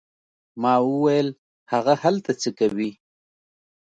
ما 0.61 0.73
وویل: 0.89 1.27
هغه 1.71 1.93
هلته 2.03 2.31
څه 2.41 2.49
کوي؟ 2.59 2.91